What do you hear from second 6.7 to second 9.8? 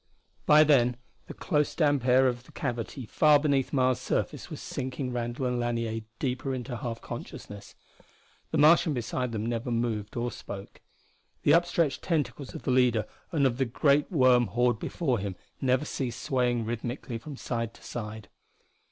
a half consciousness. The Martian beside them never